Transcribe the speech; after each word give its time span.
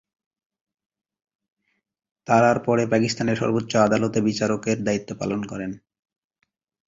তারার 2.27 2.57
পরে 2.65 2.83
পাকিস্তানের 2.87 3.37
সর্বোচ্চ 3.37 3.71
আদালতে 3.77 4.19
বিচারকের 4.21 4.77
দায়িত্ব 4.83 5.09
পালন 5.15 5.41
করেন। 5.43 5.71